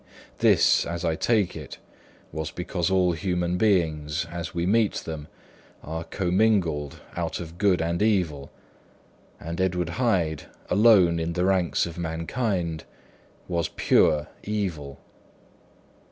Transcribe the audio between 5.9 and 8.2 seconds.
commingled out of good and